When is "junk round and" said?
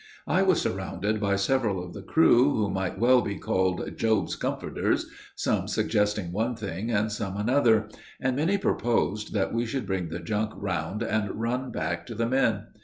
10.17-11.39